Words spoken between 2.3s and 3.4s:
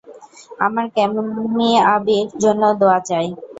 জন্য দোয়া চাই।